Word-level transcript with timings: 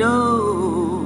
know 0.00 1.04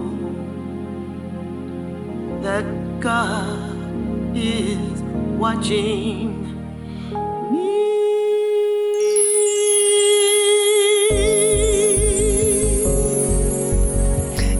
that 2.40 2.64
God 3.00 4.36
is 4.36 5.02
watching 5.36 6.44
me. 7.50 7.74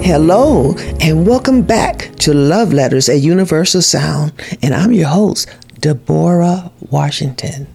Hello, 0.02 0.74
and 1.00 1.24
welcome 1.24 1.62
back 1.62 2.10
to 2.16 2.34
Love 2.34 2.72
Letters, 2.72 3.08
at 3.08 3.20
Universal 3.20 3.82
Sound. 3.82 4.32
And 4.60 4.74
I'm 4.74 4.92
your 4.92 5.10
host, 5.10 5.48
Deborah 5.78 6.72
Washington. 6.90 7.68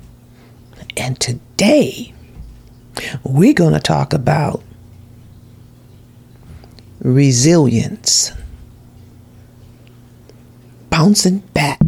And 0.97 1.17
today, 1.21 2.13
we're 3.23 3.53
going 3.53 3.75
to 3.75 3.79
talk 3.79 4.11
about 4.11 4.61
resilience. 7.01 8.31
Bouncing 10.89 11.39
back 11.53 11.79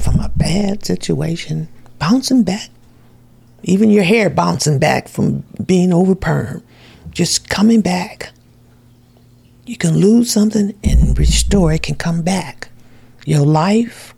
from 0.00 0.20
a 0.20 0.28
bad 0.36 0.84
situation, 0.84 1.68
bouncing 1.98 2.42
back. 2.42 2.70
Even 3.62 3.90
your 3.90 4.04
hair 4.04 4.30
bouncing 4.30 4.78
back 4.78 5.08
from 5.08 5.44
being 5.64 5.92
over 5.92 6.14
perm, 6.14 6.62
just 7.10 7.48
coming 7.48 7.80
back 7.80 8.32
you 9.66 9.76
can 9.76 9.96
lose 9.98 10.30
something 10.30 10.74
and 10.84 11.18
restore 11.18 11.72
it, 11.72 11.82
can 11.82 11.96
come 11.96 12.22
back. 12.22 12.68
Your 13.24 13.44
life, 13.44 14.14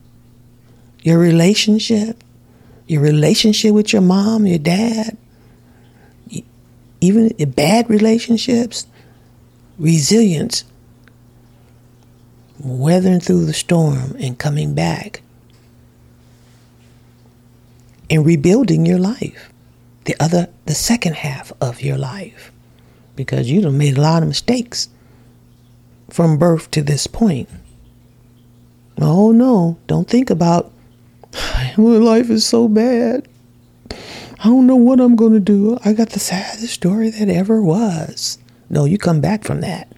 your 1.01 1.19
relationship, 1.19 2.23
your 2.87 3.01
relationship 3.01 3.73
with 3.73 3.93
your 3.93 4.03
mom, 4.03 4.47
your 4.47 4.59
dad, 4.59 5.17
even 7.01 7.33
bad 7.57 7.89
relationships, 7.89 8.87
resilience, 9.79 10.65
weathering 12.59 13.21
through 13.21 13.47
the 13.47 13.53
storm 13.53 14.17
and 14.19 14.39
coming 14.39 14.75
back 14.75 15.23
and 18.11 18.27
rebuilding 18.27 18.87
your 18.87 18.99
life. 18.99 19.53
The 20.05 20.17
other, 20.19 20.49
the 20.65 20.75
second 20.75 21.17
half 21.17 21.53
of 21.61 21.83
your 21.83 21.99
life, 21.99 22.51
because 23.15 23.51
you 23.51 23.61
done 23.61 23.79
made 23.79 23.99
a 23.99 24.01
lot 24.01 24.23
of 24.23 24.29
mistakes 24.29 24.89
from 26.09 26.39
birth 26.39 26.71
to 26.73 26.83
this 26.83 27.07
point. 27.07 27.49
Oh 29.01 29.33
no, 29.33 29.79
don't 29.87 30.09
think 30.09 30.31
about 30.31 30.73
my 31.77 31.77
life 31.77 32.31
is 32.31 32.45
so 32.45 32.69
bad. 32.69 33.29
I 33.91 34.45
don't 34.45 34.67
know 34.67 34.77
what 34.77 35.01
I'm 35.01 35.17
going 35.17 35.33
to 35.33 35.41
do. 35.41 35.79
I 35.85 35.93
got 35.93 36.11
the 36.11 36.21
saddest 36.21 36.73
story 36.73 37.11
that 37.11 37.29
ever 37.29 37.61
was. 37.61 38.39
No, 38.71 38.85
you 38.85 38.99
come 38.99 39.21
back 39.21 39.45
from 39.45 39.61
that. 39.61 39.89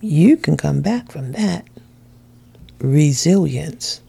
You 0.00 0.36
can 0.36 0.56
come 0.56 0.80
back 0.80 1.12
from 1.12 1.32
that. 1.32 1.66
Resilience, 2.78 4.00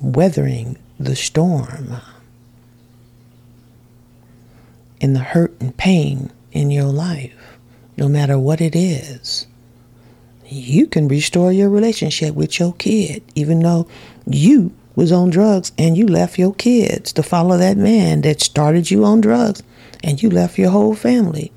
weathering 0.00 0.76
the 0.98 1.16
storm, 1.16 1.96
and 5.00 5.14
the 5.14 5.20
hurt 5.20 5.54
and 5.60 5.76
pain 5.76 6.32
in 6.52 6.70
your 6.70 6.86
life, 6.86 7.58
no 7.96 8.08
matter 8.08 8.38
what 8.38 8.60
it 8.60 8.74
is 8.74 9.46
you 10.48 10.86
can 10.86 11.08
restore 11.08 11.52
your 11.52 11.68
relationship 11.68 12.34
with 12.34 12.58
your 12.58 12.72
kid, 12.74 13.22
even 13.34 13.60
though 13.60 13.86
you 14.26 14.72
was 14.94 15.12
on 15.12 15.30
drugs 15.30 15.72
and 15.76 15.96
you 15.96 16.06
left 16.06 16.38
your 16.38 16.54
kids 16.54 17.12
to 17.12 17.22
follow 17.22 17.56
that 17.58 17.76
man 17.76 18.22
that 18.22 18.40
started 18.40 18.90
you 18.90 19.04
on 19.04 19.20
drugs 19.20 19.62
and 20.02 20.22
you 20.22 20.30
left 20.30 20.58
your 20.58 20.70
whole 20.70 20.94
family. 20.94 21.52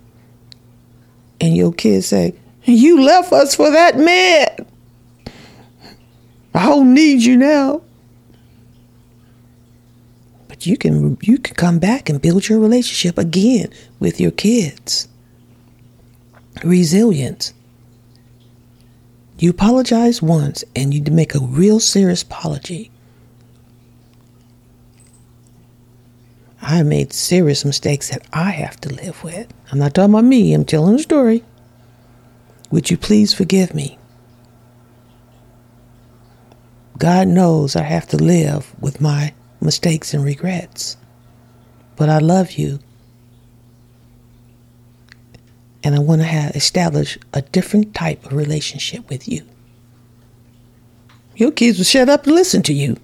And 1.42 1.56
your 1.56 1.74
kids 1.74 2.08
say, 2.08 2.36
You 2.64 3.02
left 3.02 3.32
us 3.32 3.56
for 3.56 3.70
that 3.72 3.98
man. 3.98 4.66
I 6.54 6.66
don't 6.66 6.94
need 6.94 7.22
you 7.22 7.38
now. 7.38 7.82
But 10.48 10.66
you 10.66 10.78
can 10.78 11.18
you 11.22 11.38
can 11.38 11.56
come 11.56 11.80
back 11.80 12.10
and 12.10 12.22
build 12.22 12.50
your 12.50 12.60
relationship 12.60 13.18
again 13.18 13.70
with 14.00 14.20
your 14.20 14.32
kids. 14.32 15.08
Resilience. 16.64 17.54
You 19.38 19.52
apologize 19.52 20.22
once 20.22 20.66
and 20.76 20.94
you 20.94 21.02
make 21.14 21.34
a 21.34 21.40
real 21.40 21.80
serious 21.80 22.24
apology. 22.24 22.92
I 26.62 26.84
made 26.84 27.14
serious 27.14 27.64
mistakes 27.64 28.10
that 28.10 28.26
I 28.34 28.52
have 28.52 28.80
to 28.82 28.94
live 28.94 29.24
with. 29.24 29.48
I'm 29.72 29.80
not 29.80 29.94
talking 29.94 30.14
about 30.14 30.26
me, 30.26 30.54
I'm 30.54 30.66
telling 30.66 30.96
a 30.96 31.00
story. 31.00 31.44
Would 32.72 32.92
you 32.92 32.98
please 32.98 33.34
forgive 33.34 33.74
me? 33.74 33.98
God 36.98 37.28
knows 37.28 37.76
I 37.76 37.84
have 37.84 38.08
to 38.10 38.18
live 38.18 38.76
with 38.80 39.00
my 39.00 39.34
mistakes 39.62 40.14
and 40.14 40.24
regrets. 40.24 40.98
But 41.96 42.10
I 42.10 42.20
love 42.20 42.52
you 42.54 42.80
and 45.84 45.96
I 45.96 46.00
want 46.00 46.22
to 46.22 46.28
have 46.28 46.56
establish 46.56 47.18
a 47.34 47.42
different 47.42 47.96
type 47.96 48.26
of 48.26 48.34
relationship 48.34 49.10
with 49.10 49.28
you. 49.28 49.44
Your 51.36 51.52
kids 51.52 51.78
will 51.78 51.86
shut 51.86 52.10
up 52.10 52.26
and 52.26 52.36
listen 52.36 52.62
to 52.64 52.74
you. 52.74 52.98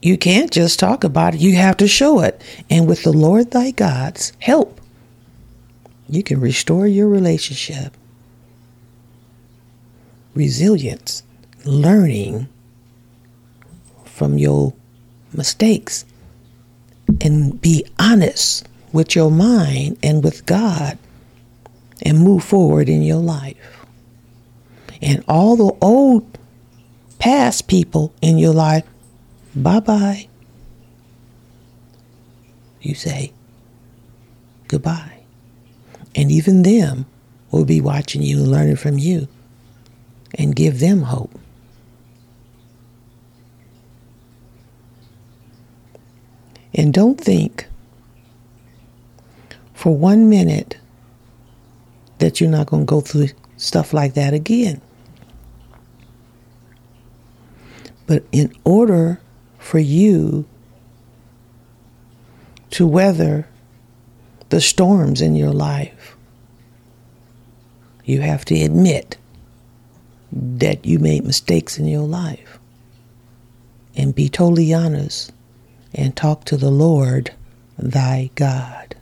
You 0.00 0.16
can't 0.16 0.50
just 0.50 0.78
talk 0.78 1.04
about 1.04 1.34
it, 1.34 1.40
you 1.40 1.56
have 1.56 1.76
to 1.78 1.88
show 1.88 2.20
it. 2.20 2.40
And 2.70 2.86
with 2.86 3.02
the 3.02 3.12
Lord 3.12 3.50
thy 3.50 3.72
God's 3.72 4.32
help, 4.40 4.80
you 6.08 6.22
can 6.22 6.40
restore 6.40 6.86
your 6.86 7.08
relationship. 7.08 7.96
Resilience, 10.34 11.22
learning 11.64 12.48
from 14.04 14.38
your 14.38 14.72
mistakes, 15.32 16.04
and 17.20 17.60
be 17.60 17.84
honest 17.98 18.68
with 18.92 19.14
your 19.14 19.30
mind 19.30 19.98
and 20.02 20.22
with 20.22 20.46
God 20.46 20.98
and 22.02 22.18
move 22.18 22.44
forward 22.44 22.88
in 22.88 23.02
your 23.02 23.18
life. 23.18 23.86
And 25.02 25.24
all 25.28 25.56
the 25.56 25.76
old 25.80 26.38
past 27.18 27.68
people 27.68 28.12
in 28.22 28.38
your 28.38 28.54
life, 28.54 28.84
bye 29.54 29.80
bye. 29.80 30.28
You 32.80 32.94
say 32.94 33.32
goodbye. 34.68 35.22
And 36.14 36.30
even 36.30 36.62
them 36.62 37.06
will 37.50 37.64
be 37.64 37.80
watching 37.80 38.22
you 38.22 38.38
and 38.38 38.50
learning 38.50 38.76
from 38.76 38.98
you 38.98 39.28
and 40.34 40.54
give 40.54 40.80
them 40.80 41.02
hope. 41.02 41.32
And 46.74 46.92
don't 46.94 47.20
think 47.20 47.66
for 49.74 49.96
one 49.96 50.28
minute 50.28 50.76
that 52.18 52.40
you're 52.40 52.50
not 52.50 52.68
going 52.68 52.82
to 52.82 52.90
go 52.90 53.00
through 53.00 53.28
stuff 53.56 53.92
like 53.92 54.14
that 54.14 54.34
again. 54.34 54.80
But 58.06 58.24
in 58.32 58.54
order 58.64 59.20
for 59.68 59.78
you 59.78 60.46
to 62.70 62.86
weather 62.86 63.46
the 64.48 64.62
storms 64.62 65.20
in 65.20 65.36
your 65.36 65.52
life, 65.52 66.16
you 68.02 68.22
have 68.22 68.46
to 68.46 68.58
admit 68.62 69.18
that 70.32 70.86
you 70.86 70.98
made 70.98 71.22
mistakes 71.22 71.78
in 71.78 71.86
your 71.86 72.06
life 72.06 72.58
and 73.94 74.14
be 74.14 74.30
totally 74.30 74.72
honest 74.72 75.32
and 75.92 76.16
talk 76.16 76.46
to 76.46 76.56
the 76.56 76.70
Lord 76.70 77.34
thy 77.76 78.30
God. 78.36 78.96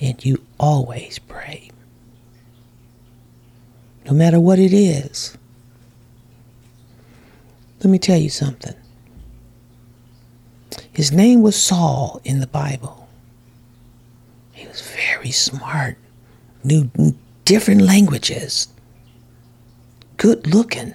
And 0.00 0.24
you 0.24 0.44
always 0.60 1.18
pray 1.18 1.72
no 4.06 4.12
matter 4.12 4.38
what 4.38 4.60
it 4.60 4.72
is. 4.72 5.36
Let 7.80 7.90
me 7.90 7.98
tell 7.98 8.16
you 8.18 8.30
something. 8.30 8.77
His 10.98 11.12
name 11.12 11.42
was 11.42 11.54
Saul 11.54 12.20
in 12.24 12.40
the 12.40 12.48
Bible. 12.48 13.08
He 14.52 14.66
was 14.66 14.80
very 14.80 15.30
smart, 15.30 15.96
knew 16.64 16.90
different 17.44 17.82
languages, 17.82 18.66
good 20.16 20.48
looking, 20.48 20.94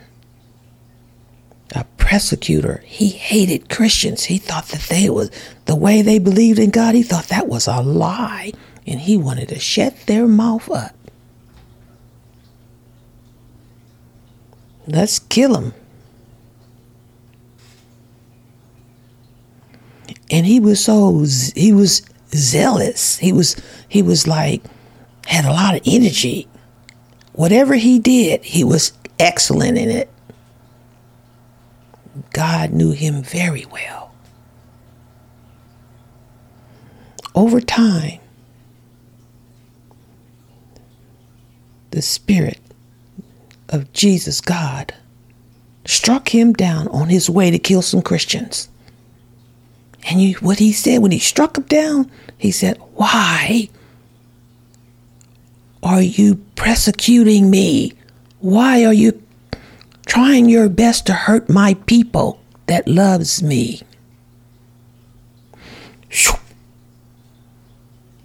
a 1.73 1.85
persecutor. 1.95 2.83
He 2.85 3.07
hated 3.07 3.69
Christians. 3.69 4.25
He 4.25 4.39
thought 4.39 4.67
that 4.67 4.89
they 4.89 5.09
was 5.09 5.31
the 5.67 5.75
way 5.77 6.01
they 6.01 6.19
believed 6.19 6.59
in 6.59 6.71
God, 6.71 6.95
he 6.95 7.03
thought 7.03 7.29
that 7.29 7.47
was 7.47 7.65
a 7.65 7.81
lie. 7.81 8.51
And 8.85 8.99
he 8.99 9.15
wanted 9.15 9.47
to 9.47 9.59
shut 9.59 9.95
their 10.05 10.27
mouth 10.27 10.69
up. 10.69 10.97
Let's 14.85 15.19
kill 15.19 15.55
him. 15.55 15.73
And 20.33 20.47
he 20.47 20.59
was 20.59 20.83
so 20.83 21.25
he 21.55 21.71
was 21.71 22.01
zealous. 22.33 23.19
He 23.19 23.31
was 23.31 23.55
he 23.87 24.01
was 24.01 24.25
like 24.25 24.63
had 25.27 25.45
a 25.45 25.51
lot 25.51 25.75
of 25.75 25.81
energy. 25.85 26.47
whatever 27.33 27.75
he 27.75 27.99
did, 27.99 28.43
he 28.43 28.63
was 28.63 28.93
excellent 29.19 29.77
in 29.77 29.91
it. 29.91 30.09
God 32.31 32.71
knew 32.71 32.93
him 32.93 33.21
very 33.21 33.65
well. 33.65 34.11
Over 37.35 37.61
time, 37.61 38.19
the 41.91 42.01
Spirit 42.01 42.59
of 43.69 43.93
Jesus, 43.93 44.41
God, 44.41 44.95
struck 45.85 46.29
him 46.29 46.53
down 46.53 46.87
on 46.87 47.09
his 47.09 47.29
way 47.29 47.51
to 47.51 47.59
kill 47.59 47.83
some 47.83 48.01
Christians. 48.01 48.67
And 50.05 50.21
you, 50.21 50.35
what 50.35 50.59
he 50.59 50.71
said 50.71 51.01
when 51.01 51.11
he 51.11 51.19
struck 51.19 51.57
him 51.57 51.63
down, 51.63 52.11
he 52.37 52.51
said, 52.51 52.77
Why 52.95 53.69
are 55.81 56.01
you 56.01 56.35
persecuting 56.55 57.49
me? 57.49 57.93
Why 58.39 58.83
are 58.85 58.93
you 58.93 59.21
trying 60.05 60.49
your 60.49 60.69
best 60.69 61.05
to 61.07 61.13
hurt 61.13 61.49
my 61.49 61.75
people 61.85 62.39
that 62.67 62.87
loves 62.87 63.41
me? 63.41 63.81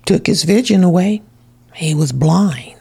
Took 0.09 0.27
his 0.27 0.45
vision 0.45 0.83
away. 0.83 1.21
He 1.75 1.95
was 1.95 2.13
blind. 2.13 2.77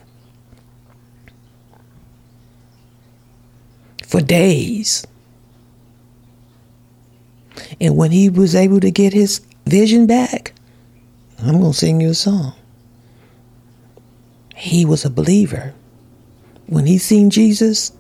For 4.08 4.22
days. 4.22 5.06
And 7.80 7.98
when 7.98 8.12
he 8.12 8.30
was 8.30 8.56
able 8.56 8.80
to 8.80 8.92
get 8.92 9.14
his 9.14 9.42
vision 9.66 10.08
back, 10.08 10.54
I'm 11.40 11.60
going 11.60 11.72
to 11.72 11.78
sing 11.78 12.02
you 12.02 12.10
a 12.10 12.16
song. 12.16 12.54
He 14.56 14.86
was 14.86 15.06
a 15.06 15.10
believer. 15.10 15.74
When 16.66 16.86
he 16.86 16.98
seen 16.98 17.30
Jesus, 17.30 17.92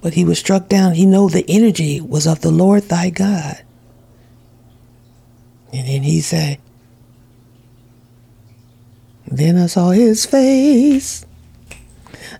but 0.00 0.14
he 0.14 0.24
was 0.24 0.38
struck 0.38 0.68
down, 0.68 0.94
he 0.94 1.06
know 1.06 1.28
the 1.28 1.44
energy 1.48 2.00
was 2.00 2.26
of 2.26 2.40
the 2.40 2.50
Lord 2.50 2.84
thy 2.84 3.10
God. 3.10 3.62
And 5.72 5.86
then 5.86 6.02
he 6.02 6.20
said, 6.20 6.58
Then 9.26 9.56
I 9.56 9.66
saw 9.66 9.90
his 9.90 10.26
face. 10.26 11.24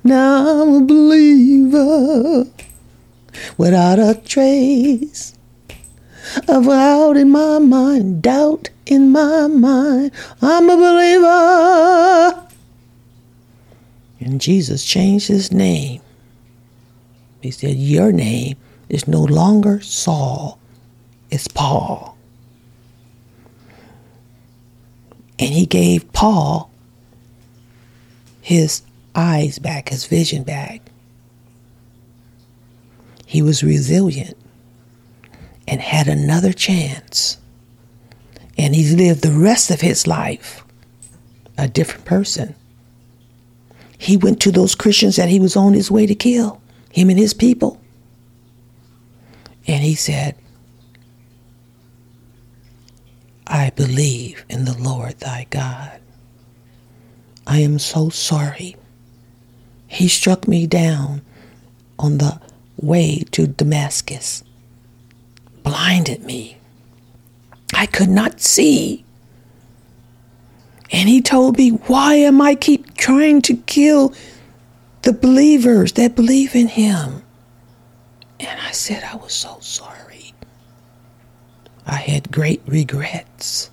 Now 0.03 0.62
I'm 0.62 0.82
a 0.82 0.87
believer 0.87 2.47
without 3.56 3.99
a 3.99 4.21
trace 4.25 5.35
of 6.49 6.65
doubt 6.65 7.17
in 7.17 7.31
my 7.31 7.59
mind, 7.59 8.23
doubt 8.23 8.71
in 8.87 9.11
my 9.12 9.47
mind. 9.47 10.12
I'm 10.41 10.71
a 10.71 10.77
believer. 10.77 12.47
And 14.21 14.41
Jesus 14.41 14.85
changed 14.85 15.29
his 15.29 15.50
name. 15.50 16.00
He 17.41 17.50
said, 17.50 17.77
Your 17.77 18.12
name 18.12 18.56
is 18.88 19.09
no 19.09 19.23
longer 19.23 19.81
Saul, 19.81 20.59
it's 21.31 21.49
Paul. 21.49 22.17
And 25.38 25.49
he 25.55 25.65
gave 25.65 26.12
Paul 26.12 26.71
his 28.43 28.82
eyes 29.15 29.59
back, 29.59 29.88
his 29.88 30.05
vision 30.05 30.43
back. 30.43 30.82
He 33.25 33.41
was 33.41 33.62
resilient 33.62 34.37
and 35.70 35.81
had 35.81 36.08
another 36.08 36.52
chance. 36.52 37.38
And 38.58 38.75
he 38.75 38.94
lived 38.94 39.22
the 39.22 39.31
rest 39.31 39.70
of 39.70 39.81
his 39.81 40.06
life 40.06 40.64
a 41.56 41.69
different 41.69 42.05
person. 42.05 42.55
He 43.96 44.17
went 44.17 44.40
to 44.43 44.50
those 44.50 44.75
Christians 44.75 45.17
that 45.17 45.28
he 45.28 45.38
was 45.38 45.56
on 45.56 45.75
his 45.75 45.90
way 45.90 46.06
to 46.06 46.14
kill, 46.14 46.61
him 46.90 47.08
and 47.11 47.19
his 47.19 47.34
people. 47.34 47.81
And 49.67 49.84
he 49.84 49.94
said, 49.94 50.37
I 53.46 53.70
believe 53.70 54.44
in 54.49 54.64
the 54.64 54.76
Lord 54.76 55.19
thy 55.20 55.46
God. 55.50 56.00
I 57.46 57.58
am 57.58 57.78
so 57.78 58.08
sorry. 58.08 58.76
He 59.87 60.08
struck 60.08 60.49
me 60.49 60.67
down 60.67 61.22
on 61.99 62.19
the 62.19 62.40
way 62.76 63.22
to 63.32 63.46
Damascus 63.46 64.43
blinded 65.62 66.25
me. 66.25 66.57
I 67.75 67.87
could 67.87 68.09
not 68.09 68.41
see. 68.41 69.05
And 70.93 71.09
he 71.09 71.21
told 71.21 71.57
me, 71.57 71.71
Why 71.71 72.15
am 72.15 72.41
I 72.41 72.55
keep 72.55 72.97
trying 72.97 73.43
to 73.43 73.57
kill 73.57 74.12
the 75.03 75.12
believers 75.12 75.93
that 75.93 76.17
believe 76.17 76.55
in 76.55 76.69
him? 76.69 77.23
And 78.41 78.61
I 78.61 78.73
said, 78.73 79.05
I 79.05 79.17
was 79.17 79.33
so 79.33 79.59
sorry. 79.61 80.35
I 81.87 81.97
had 81.97 82.33
great 82.33 82.63
regrets. 82.67 83.71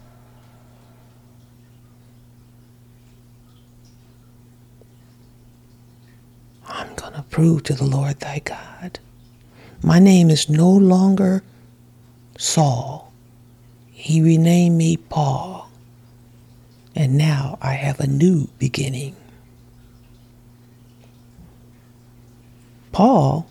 I'm 6.67 6.93
going 6.95 7.13
to 7.13 7.23
prove 7.23 7.63
to 7.63 7.73
the 7.73 7.85
Lord 7.85 8.19
thy 8.19 8.39
God. 8.39 8.99
My 9.83 9.99
name 9.99 10.29
is 10.29 10.49
no 10.49 10.69
longer 10.69 11.43
Saul. 12.37 13.11
He 13.91 14.21
renamed 14.21 14.77
me 14.77 14.97
Paul. 14.97 15.69
And 16.95 17.17
now 17.17 17.57
I 17.61 17.73
have 17.73 17.99
a 17.99 18.07
new 18.07 18.47
beginning. 18.57 19.15
Paul 22.91 23.47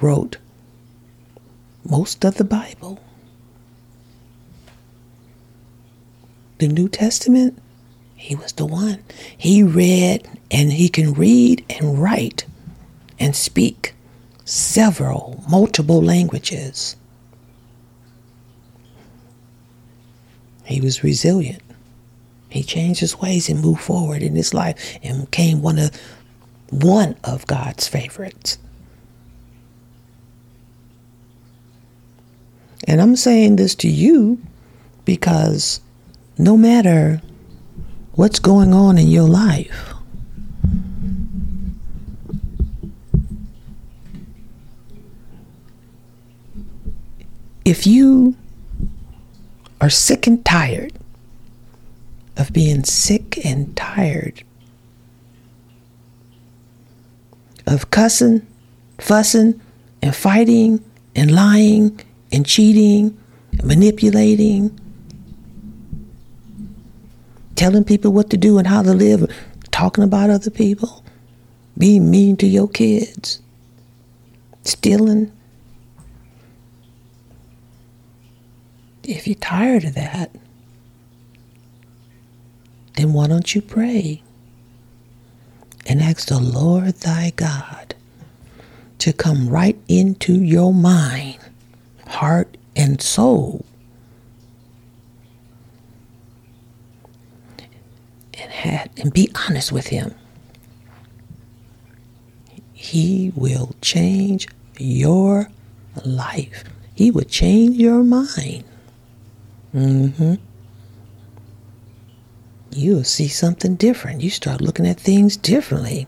wrote 0.00 0.38
most 1.84 2.24
of 2.24 2.34
the 2.36 2.44
Bible. 2.44 3.00
The 6.58 6.68
New 6.68 6.88
Testament, 6.90 7.58
he 8.16 8.34
was 8.34 8.52
the 8.52 8.66
one. 8.66 9.02
He 9.36 9.62
read 9.62 10.28
and 10.50 10.72
he 10.72 10.90
can 10.90 11.14
read 11.14 11.64
and 11.70 12.02
write 12.02 12.44
and 13.18 13.34
speak 13.34 13.94
several, 14.44 15.42
multiple 15.48 16.02
languages. 16.02 16.96
He 20.70 20.80
was 20.80 21.02
resilient. 21.02 21.62
He 22.48 22.62
changed 22.62 23.00
his 23.00 23.18
ways 23.18 23.48
and 23.48 23.60
moved 23.60 23.80
forward 23.80 24.22
in 24.22 24.36
his 24.36 24.54
life 24.54 24.98
and 25.02 25.28
became 25.28 25.62
one 25.62 25.80
of 25.80 25.90
one 26.70 27.16
of 27.24 27.44
God's 27.48 27.88
favorites. 27.88 28.56
And 32.86 33.02
I'm 33.02 33.16
saying 33.16 33.56
this 33.56 33.74
to 33.76 33.88
you 33.88 34.40
because 35.04 35.80
no 36.38 36.56
matter 36.56 37.20
what's 38.12 38.38
going 38.38 38.72
on 38.72 38.96
in 38.96 39.08
your 39.08 39.28
life, 39.28 39.94
if 47.64 47.88
you 47.88 48.36
are 49.80 49.90
sick 49.90 50.26
and 50.26 50.44
tired 50.44 50.92
of 52.36 52.52
being 52.52 52.84
sick 52.84 53.44
and 53.44 53.76
tired 53.76 54.42
of 57.66 57.90
cussing, 57.90 58.46
fussing, 58.98 59.60
and 60.02 60.14
fighting, 60.14 60.84
and 61.14 61.30
lying, 61.30 62.00
and 62.32 62.44
cheating, 62.44 63.16
and 63.52 63.64
manipulating, 63.64 64.78
telling 67.54 67.84
people 67.84 68.12
what 68.12 68.30
to 68.30 68.36
do 68.36 68.58
and 68.58 68.66
how 68.66 68.82
to 68.82 68.92
live, 68.92 69.30
talking 69.70 70.02
about 70.02 70.30
other 70.30 70.50
people, 70.50 71.04
being 71.78 72.10
mean 72.10 72.36
to 72.36 72.46
your 72.46 72.68
kids, 72.68 73.40
stealing, 74.64 75.30
if 79.10 79.26
you're 79.26 79.34
tired 79.34 79.84
of 79.84 79.94
that, 79.94 80.30
then 82.96 83.12
why 83.12 83.26
don't 83.26 83.54
you 83.54 83.62
pray 83.62 84.22
and 85.86 86.00
ask 86.00 86.28
the 86.28 86.38
Lord 86.38 86.94
thy 86.96 87.32
God 87.36 87.94
to 88.98 89.12
come 89.12 89.48
right 89.48 89.78
into 89.88 90.34
your 90.34 90.72
mind, 90.72 91.38
heart, 92.06 92.56
and 92.76 93.00
soul 93.00 93.64
and, 98.62 98.90
and 98.98 99.12
be 99.12 99.30
honest 99.46 99.72
with 99.72 99.88
him. 99.88 100.14
He 102.72 103.32
will 103.34 103.74
change 103.82 104.48
your 104.78 105.50
life. 106.04 106.64
He 106.94 107.10
will 107.10 107.24
change 107.24 107.76
your 107.76 108.02
mind. 108.02 108.64
Mm-hmm. 109.74 110.34
You'll 112.72 113.04
see 113.04 113.28
something 113.28 113.74
different. 113.74 114.20
You 114.22 114.30
start 114.30 114.60
looking 114.60 114.86
at 114.86 115.00
things 115.00 115.36
differently. 115.36 116.06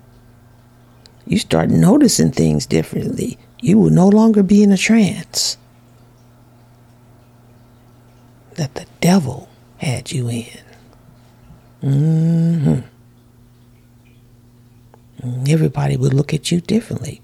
You 1.27 1.39
start 1.39 1.71
noticing 1.71 2.33
things 2.33 2.67
differently. 2.67 3.39
You 3.61 3.79
will 3.79 3.91
no 3.91 4.09
longer 4.09 4.43
be 4.43 4.63
in 4.63 4.73
a 4.73 4.77
trance 4.77 5.57
that 8.55 8.75
the 8.75 8.87
devil 9.01 9.49
had 9.79 10.13
you 10.13 10.29
in. 10.29 10.47
Mm-hmm. 11.83 12.81
Everybody 15.49 15.97
would 15.97 16.13
look 16.15 16.35
at 16.35 16.51
you 16.51 16.61
differently 16.61 17.21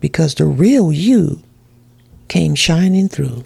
because 0.00 0.34
the 0.34 0.46
real 0.46 0.92
you 0.92 1.42
came 2.28 2.54
shining 2.54 3.08
through. 3.08 3.44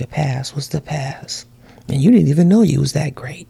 The 0.00 0.06
past 0.06 0.54
was 0.54 0.68
the 0.68 0.80
past, 0.80 1.46
and 1.86 2.00
you 2.00 2.10
didn't 2.10 2.28
even 2.28 2.48
know 2.48 2.62
you 2.62 2.80
was 2.80 2.94
that 2.94 3.14
great. 3.14 3.46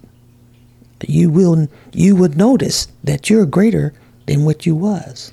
You 1.06 1.30
will 1.30 1.68
you 1.92 2.16
would 2.16 2.36
notice 2.36 2.88
that 3.04 3.30
you're 3.30 3.46
greater 3.46 3.92
than 4.26 4.44
what 4.44 4.66
you 4.66 4.74
was. 4.74 5.32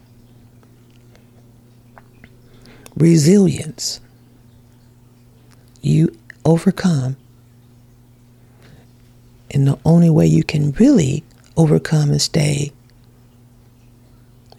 Resilience. 2.95 3.99
You 5.81 6.15
overcome. 6.45 7.17
And 9.49 9.67
the 9.67 9.79
only 9.85 10.11
way 10.11 10.27
you 10.27 10.43
can 10.43 10.71
really 10.73 11.23
overcome 11.55 12.11
and 12.11 12.21
stay 12.21 12.71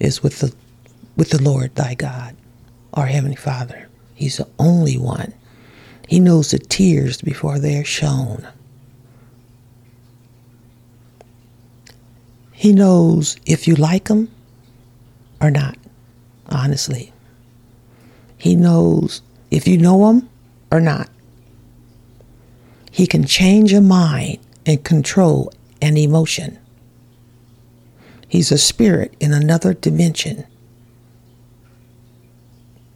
is 0.00 0.25
with 0.25 0.41
the 0.41 0.53
with 1.17 1.31
the 1.31 1.41
Lord 1.41 1.77
thy 1.77 1.95
God, 1.95 2.35
our 2.95 3.07
heavenly 3.07 3.37
Father. 3.37 3.88
He's 4.17 4.38
the 4.38 4.49
only 4.59 4.99
one. 4.99 5.35
He 6.09 6.21
knows 6.21 6.53
the 6.53 6.59
tears 6.59 7.21
before 7.21 7.59
they're 7.59 7.85
shown. 7.85 8.49
He 12.50 12.73
knows 12.73 13.37
if 13.45 13.69
you 13.69 13.75
like 13.75 14.09
him 14.09 14.31
or 15.38 15.50
not, 15.50 15.77
honestly. 16.47 17.12
He 18.38 18.57
knows 18.57 19.21
if 19.50 19.69
you 19.69 19.77
know 19.77 20.09
him 20.09 20.31
or 20.73 20.81
not. 20.81 21.11
He 22.91 23.07
can 23.07 23.27
change 23.27 23.75
a 23.75 23.83
mind 23.83 24.38
and 24.65 24.83
control 24.83 25.53
an 25.83 25.99
emotion. 25.99 26.59
He's 28.29 28.50
a 28.50 28.57
spirit 28.57 29.15
in 29.21 29.35
another 29.35 29.75
dimension. 29.75 30.47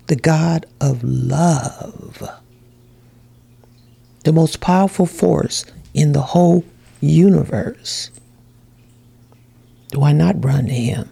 The 0.07 0.17
God 0.17 0.65
of 0.81 1.05
love. 1.05 2.42
The 4.25 4.33
most 4.33 4.61
powerful 4.61 5.07
force 5.07 5.65
in 5.95 6.13
the 6.13 6.21
whole 6.21 6.65
universe. 7.01 8.11
Why 9.95 10.13
not 10.13 10.45
run 10.45 10.67
to 10.67 10.73
Him 10.73 11.11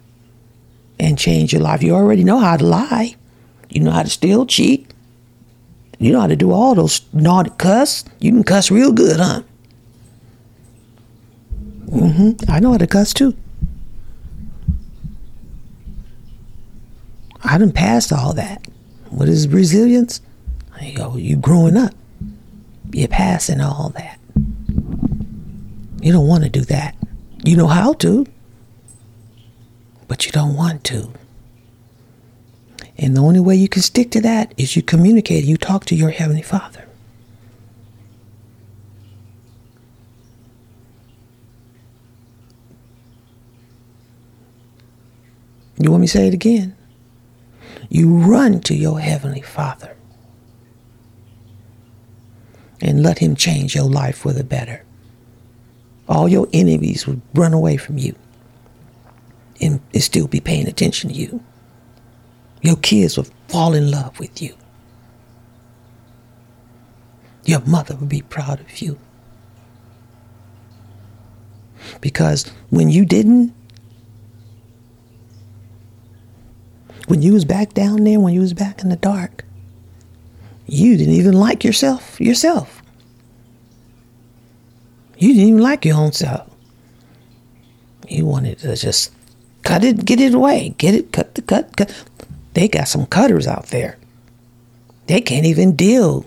and 0.98 1.18
change 1.18 1.52
your 1.52 1.62
life? 1.62 1.82
You 1.82 1.94
already 1.94 2.24
know 2.24 2.38
how 2.38 2.56
to 2.56 2.64
lie. 2.64 3.16
You 3.68 3.80
know 3.80 3.90
how 3.90 4.02
to 4.02 4.10
steal, 4.10 4.46
cheat. 4.46 4.92
You 5.98 6.12
know 6.12 6.20
how 6.20 6.28
to 6.28 6.36
do 6.36 6.50
all 6.50 6.74
those 6.74 7.02
naughty 7.12 7.50
cuss. 7.58 8.04
You 8.20 8.32
can 8.32 8.42
cuss 8.42 8.70
real 8.70 8.92
good, 8.92 9.20
huh? 9.20 9.42
Mm-hmm. 11.86 12.50
I 12.50 12.60
know 12.60 12.72
how 12.72 12.78
to 12.78 12.86
cuss 12.86 13.12
too. 13.12 13.36
I 17.42 17.58
done 17.58 17.72
passed 17.72 18.12
all 18.12 18.32
that. 18.34 18.66
What 19.10 19.28
is 19.28 19.48
resilience? 19.48 20.20
You 20.80 20.96
go, 20.96 21.16
you 21.16 21.36
growing 21.36 21.76
up. 21.76 21.92
You're 22.92 23.08
passing 23.08 23.60
all 23.60 23.90
that. 23.90 24.18
You 26.00 26.12
don't 26.12 26.26
want 26.26 26.44
to 26.44 26.50
do 26.50 26.62
that. 26.62 26.96
You 27.44 27.56
know 27.56 27.66
how 27.66 27.92
to, 27.94 28.26
but 30.08 30.26
you 30.26 30.32
don't 30.32 30.56
want 30.56 30.84
to. 30.84 31.12
And 32.98 33.16
the 33.16 33.20
only 33.20 33.40
way 33.40 33.54
you 33.54 33.68
can 33.68 33.82
stick 33.82 34.10
to 34.12 34.20
that 34.22 34.52
is 34.56 34.76
you 34.76 34.82
communicate, 34.82 35.44
you 35.44 35.56
talk 35.56 35.84
to 35.86 35.94
your 35.94 36.10
Heavenly 36.10 36.42
Father. 36.42 36.86
You 45.78 45.90
want 45.90 46.02
me 46.02 46.06
to 46.08 46.12
say 46.12 46.28
it 46.28 46.34
again? 46.34 46.76
You 47.88 48.18
run 48.18 48.60
to 48.62 48.74
your 48.74 49.00
Heavenly 49.00 49.40
Father 49.40 49.96
and 52.80 53.02
let 53.02 53.18
Him 53.18 53.36
change 53.36 53.74
your 53.74 53.84
life 53.84 54.18
for 54.18 54.32
the 54.32 54.44
better. 54.44 54.84
All 56.08 56.28
your 56.28 56.48
enemies 56.52 57.06
would 57.06 57.20
run 57.34 57.52
away 57.52 57.76
from 57.76 57.98
you 57.98 58.14
and, 59.60 59.80
and 59.92 60.02
still 60.02 60.26
be 60.26 60.40
paying 60.40 60.66
attention 60.66 61.10
to 61.10 61.16
you. 61.16 61.42
Your 62.62 62.76
kids 62.76 63.16
would 63.16 63.30
fall 63.48 63.74
in 63.74 63.90
love 63.90 64.18
with 64.18 64.42
you. 64.42 64.54
Your 67.44 67.60
mother 67.60 67.96
would 67.96 68.08
be 68.08 68.22
proud 68.22 68.60
of 68.60 68.80
you. 68.80 68.98
Because 72.00 72.46
when 72.70 72.90
you 72.90 73.04
didn't, 73.04 73.54
when 77.06 77.22
you 77.22 77.32
was 77.32 77.44
back 77.44 77.72
down 77.72 78.04
there, 78.04 78.20
when 78.20 78.34
you 78.34 78.40
was 78.40 78.52
back 78.52 78.82
in 78.82 78.88
the 78.88 78.96
dark, 78.96 79.44
you 80.70 80.96
didn't 80.96 81.14
even 81.14 81.34
like 81.34 81.64
yourself 81.64 82.20
yourself. 82.20 82.80
You 85.18 85.34
didn't 85.34 85.48
even 85.48 85.60
like 85.60 85.84
your 85.84 85.96
own 85.96 86.12
self. 86.12 86.48
You 88.08 88.24
wanted 88.24 88.58
to 88.60 88.76
just 88.76 89.12
cut 89.64 89.84
it, 89.84 90.04
get 90.04 90.20
it 90.20 90.32
away, 90.32 90.74
get 90.78 90.94
it, 90.94 91.12
cut 91.12 91.34
the 91.34 91.42
cut, 91.42 91.76
cut. 91.76 91.92
They 92.54 92.68
got 92.68 92.88
some 92.88 93.06
cutters 93.06 93.46
out 93.46 93.66
there. 93.66 93.98
They 95.06 95.20
can't 95.20 95.44
even 95.44 95.74
deal 95.74 96.24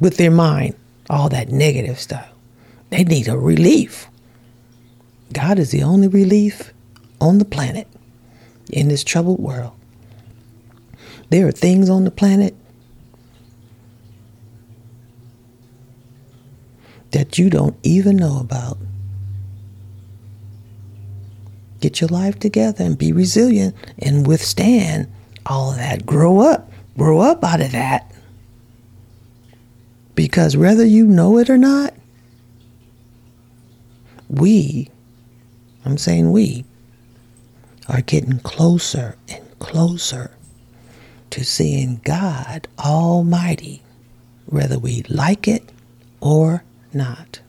with 0.00 0.16
their 0.16 0.30
mind, 0.30 0.74
all 1.08 1.28
that 1.28 1.50
negative 1.50 2.00
stuff. 2.00 2.28
They 2.90 3.04
need 3.04 3.28
a 3.28 3.38
relief. 3.38 4.08
God 5.32 5.60
is 5.60 5.70
the 5.70 5.84
only 5.84 6.08
relief 6.08 6.72
on 7.20 7.38
the 7.38 7.44
planet 7.44 7.86
in 8.70 8.88
this 8.88 9.04
troubled 9.04 9.38
world. 9.38 9.72
There 11.30 11.46
are 11.46 11.52
things 11.52 11.88
on 11.88 12.04
the 12.04 12.10
planet 12.10 12.54
that 17.12 17.38
you 17.38 17.50
don't 17.50 17.76
even 17.82 18.16
know 18.16 18.38
about. 18.40 18.78
Get 21.80 22.00
your 22.00 22.08
life 22.08 22.38
together 22.38 22.84
and 22.84 22.98
be 22.98 23.12
resilient 23.12 23.74
and 23.98 24.26
withstand 24.26 25.10
all 25.46 25.70
of 25.70 25.76
that. 25.76 26.04
Grow 26.04 26.40
up. 26.40 26.70
Grow 26.98 27.20
up 27.20 27.42
out 27.42 27.60
of 27.60 27.72
that. 27.72 28.12
Because 30.14 30.56
whether 30.56 30.84
you 30.84 31.06
know 31.06 31.38
it 31.38 31.48
or 31.48 31.56
not, 31.56 31.94
we, 34.28 34.90
I'm 35.84 35.96
saying 35.96 36.30
we, 36.30 36.64
are 37.88 38.02
getting 38.02 38.38
closer 38.40 39.16
and 39.28 39.58
closer 39.58 40.32
to 41.30 41.44
seeing 41.44 42.00
God 42.04 42.68
Almighty, 42.78 43.82
whether 44.46 44.78
we 44.78 45.02
like 45.08 45.46
it 45.48 45.70
or 46.20 46.64
not. 46.92 47.40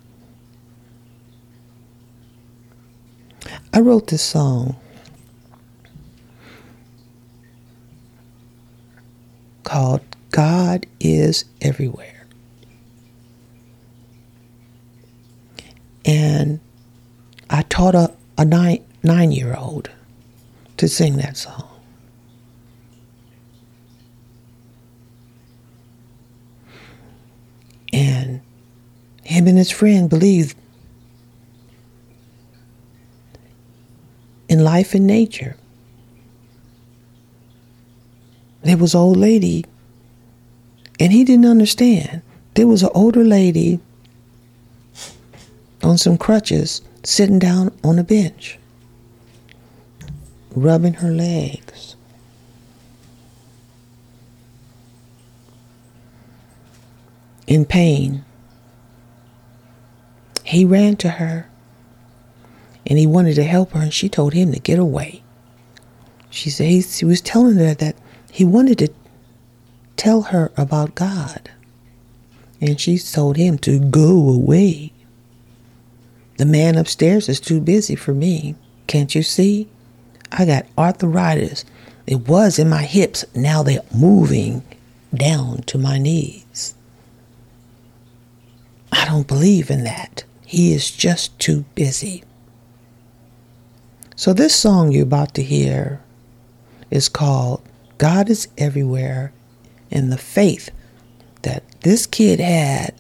I 3.74 3.80
wrote 3.80 4.08
this 4.08 4.22
song 4.24 4.76
called 9.64 10.02
God 10.32 10.86
is 11.00 11.46
Everywhere. 11.62 12.28
And 16.06 16.60
I 17.50 17.62
taught 17.64 17.96
a, 17.96 18.14
a 18.38 18.46
nine, 18.46 18.84
nine 19.04 19.32
year 19.32 19.56
old 19.58 19.90
to 20.78 20.88
sing 20.88 21.18
that 21.18 21.38
song. 21.38 21.68
And 27.94 28.42
him 29.42 29.48
and 29.48 29.58
his 29.58 29.72
friend 29.72 30.10
believed 30.10 30.56
in 34.48 34.64
life 34.64 34.94
and 34.94 35.08
nature. 35.08 35.56
There 38.62 38.78
was 38.78 38.94
an 38.94 39.00
old 39.00 39.18
lady, 39.18 39.66
and 41.00 41.12
he 41.12 41.24
didn't 41.24 41.48
understand. 41.48 42.22
There 42.54 42.68
was 42.68 42.84
an 42.84 42.92
older 42.94 43.24
lady 43.24 43.80
on 45.82 45.98
some 45.98 46.18
crutches 46.18 46.82
sitting 47.04 47.40
down 47.40 47.76
on 47.84 47.98
a 47.98 48.04
bench, 48.04 48.60
rubbing 50.52 50.94
her 50.96 51.12
legs. 51.12 51.96
In 57.48 57.66
pain, 57.66 58.24
he 60.52 60.66
ran 60.66 60.98
to 60.98 61.10
her 61.12 61.50
and 62.86 63.00
he 63.00 63.08
wanted 63.08 63.36
to 63.36 63.44
help 63.44 63.72
her, 63.72 63.80
and 63.80 63.94
she 63.94 64.10
told 64.10 64.34
him 64.34 64.52
to 64.52 64.60
get 64.60 64.78
away. 64.78 65.24
She 66.30 66.50
said 66.50 66.66
he, 66.66 67.06
was 67.06 67.22
telling 67.22 67.56
her 67.56 67.74
that 67.76 67.96
he 68.30 68.44
wanted 68.44 68.80
to 68.80 68.90
tell 69.96 70.24
her 70.24 70.52
about 70.58 70.96
God, 70.96 71.50
and 72.60 72.82
she 72.82 72.98
told 72.98 73.38
him 73.38 73.60
to 73.60 73.80
go 73.80 74.28
away. 74.28 74.92
The 76.36 76.46
man 76.46 76.78
upstairs 76.78 77.30
is 77.30 77.40
too 77.40 77.62
busy 77.62 77.96
for 77.96 78.14
me. 78.14 78.56
Can't 78.88 79.16
you 79.16 79.24
see? 79.24 79.70
I 80.34 80.46
got 80.46 80.66
arthritis. 80.78 81.64
It 82.08 82.28
was 82.28 82.60
in 82.60 82.68
my 82.68 82.84
hips. 82.84 83.24
Now 83.34 83.64
they're 83.64 83.84
moving 83.96 84.64
down 85.14 85.62
to 85.68 85.78
my 85.78 85.98
knees. 85.98 86.74
I 88.92 89.06
don't 89.06 89.28
believe 89.28 89.70
in 89.70 89.86
that. 89.86 90.26
He 90.52 90.74
is 90.74 90.92
just 90.92 91.40
too 91.40 91.64
busy. 91.76 92.26
So, 94.18 94.34
this 94.34 94.54
song 94.54 94.92
you're 94.92 95.04
about 95.04 95.34
to 95.36 95.44
hear 95.44 96.02
is 96.90 97.08
called 97.08 97.62
God 97.98 98.30
is 98.30 98.50
Everywhere, 98.58 99.32
and 99.90 100.12
the 100.12 100.18
faith 100.18 100.70
that 101.44 101.64
this 101.84 102.06
kid 102.06 102.42
had 102.42 102.94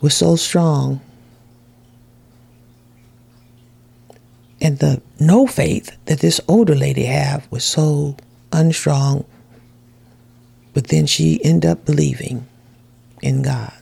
was 0.00 0.14
so 0.14 0.36
strong. 0.36 1.02
And 4.62 4.78
the 4.78 5.02
no 5.20 5.46
faith 5.46 5.94
that 6.06 6.20
this 6.20 6.40
older 6.48 6.74
lady 6.74 7.04
had 7.04 7.42
was 7.50 7.62
so 7.62 8.16
unstrong. 8.52 9.26
But 10.76 10.88
then 10.88 11.06
she 11.06 11.42
ended 11.42 11.70
up 11.70 11.86
believing 11.86 12.46
in 13.22 13.40
God. 13.40 13.72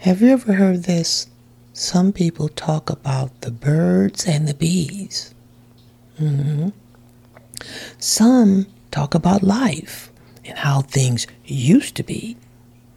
Have 0.00 0.20
you 0.20 0.28
ever 0.28 0.52
heard 0.52 0.82
this? 0.82 1.28
Some 1.72 2.12
people 2.12 2.50
talk 2.50 2.90
about 2.90 3.40
the 3.40 3.50
birds 3.50 4.26
and 4.26 4.46
the 4.46 4.52
bees. 4.52 5.34
Mm-hmm. 6.20 6.68
Some 7.98 8.66
talk 8.90 9.14
about 9.14 9.42
life 9.42 10.12
and 10.44 10.58
how 10.58 10.82
things 10.82 11.26
used 11.46 11.94
to 11.96 12.02
be. 12.02 12.36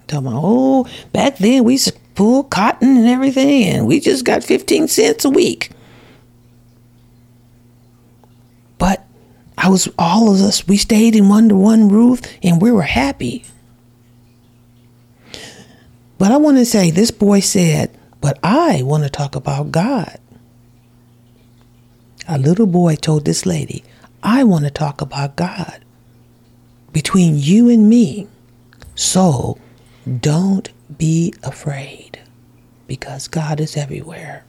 Talking 0.08 0.28
about, 0.28 0.42
oh, 0.44 0.88
back 1.14 1.38
then 1.38 1.64
we 1.64 1.78
pull 2.16 2.46
cotton 2.46 2.98
and 2.98 3.08
everything, 3.08 3.66
and 3.66 3.86
we 3.86 4.00
just 4.00 4.26
got 4.26 4.44
15 4.44 4.88
cents 4.88 5.26
a 5.26 5.30
week. 5.30 5.70
But 8.78 9.06
I 9.58 9.70
was, 9.70 9.88
all 10.00 10.34
of 10.34 10.42
us, 10.42 10.68
we 10.68 10.78
stayed 10.78 11.16
in 11.16 11.32
under 11.32 11.56
one 11.56 11.90
roof 11.90 12.22
and 12.42 12.62
we 12.62 12.72
were 12.72 12.82
happy. 12.82 13.46
But 16.18 16.32
I 16.32 16.38
want 16.38 16.58
to 16.58 16.66
say, 16.66 16.92
this 16.92 17.12
boy 17.12 17.42
said, 17.42 17.96
but 18.22 18.40
I 18.42 18.82
want 18.84 19.04
to 19.04 19.10
talk 19.10 19.36
about 19.36 19.72
God. 19.72 20.18
A 22.28 22.38
little 22.38 22.66
boy 22.66 22.96
told 22.96 23.26
this 23.26 23.46
lady, 23.46 23.84
I 24.24 24.44
want 24.44 24.64
to 24.66 24.72
talk 24.72 25.02
about 25.02 25.36
God 25.36 25.84
between 26.92 27.38
you 27.38 27.70
and 27.70 27.88
me. 27.90 28.28
So 28.96 29.60
don't 30.20 30.70
be 30.98 31.34
afraid 31.44 32.20
because 32.88 33.28
God 33.28 33.60
is 33.60 33.78
everywhere. 33.78 34.46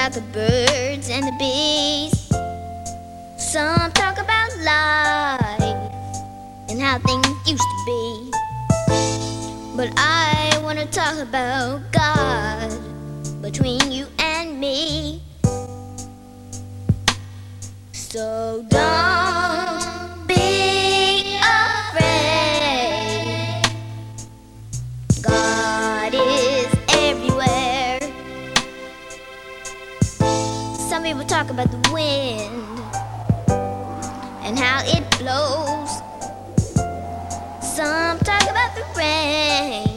About 0.00 0.12
the 0.12 0.20
birds 0.32 1.10
and 1.10 1.26
the 1.26 1.36
bees. 1.38 2.28
Some 3.36 3.92
talk 3.92 4.16
about 4.16 4.50
life 4.64 5.92
and 6.70 6.80
how 6.80 6.98
things 7.00 7.26
used 7.46 7.60
to 7.60 7.78
be. 7.84 8.30
But 9.76 9.92
I 9.98 10.58
want 10.62 10.78
to 10.78 10.86
talk 10.86 11.18
about 11.18 11.82
God 11.92 12.72
between 13.42 13.92
you 13.92 14.06
and 14.18 14.58
me. 14.58 15.20
So 17.92 18.64
don't 18.70 19.09
Some 31.00 31.06
people 31.06 31.24
talk 31.24 31.48
about 31.48 31.70
the 31.70 31.90
wind 31.94 32.78
and 34.44 34.58
how 34.58 34.82
it 34.84 35.02
blows. 35.18 35.90
Some 37.74 38.18
talk 38.18 38.42
about 38.42 38.74
the 38.74 38.84
rain 38.98 39.89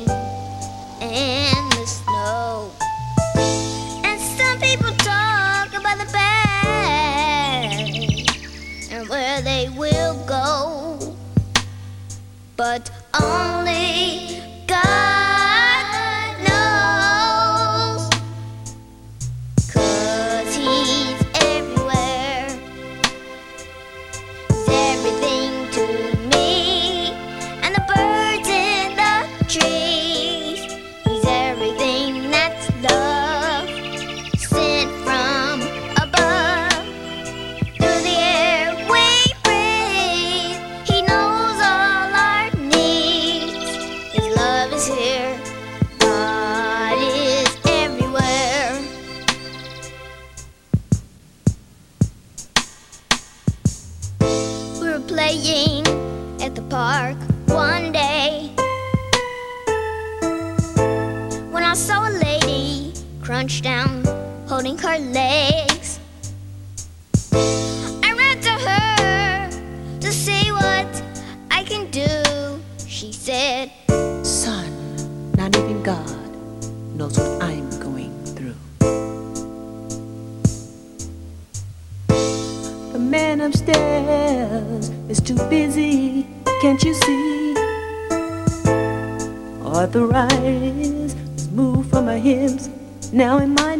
busy, 85.50 86.28
can't 86.62 86.82
you 86.84 86.94
see? 86.94 87.54
Has 89.74 91.50
moved 91.52 91.90
from 91.90 92.06
my 92.06 92.18
hips, 92.18 92.70
now 93.12 93.40
in 93.40 93.54
my 93.54 93.73